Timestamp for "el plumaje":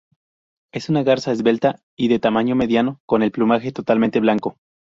3.21-3.71